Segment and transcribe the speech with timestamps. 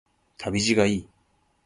[0.39, 1.07] 旅路がいい